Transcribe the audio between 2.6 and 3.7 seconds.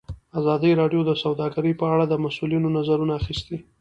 نظرونه اخیستي.